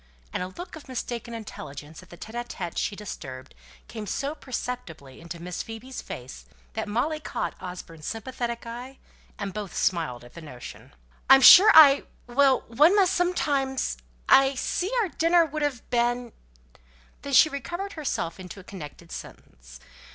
[0.33, 3.53] and a look of mistaken intelligence at the tÉte ł tÉte she had disturbed
[3.87, 8.97] came so perceptibly over Miss Phoebe's face that Molly caught Osborne's sympathetic eye,
[9.37, 10.95] and both smiled at the notion.
[11.29, 12.61] "I'm sure I well!
[12.61, 16.33] one must sometimes I see our dinner would have been"
[17.21, 19.79] Then she recovered herself into a connected sentence.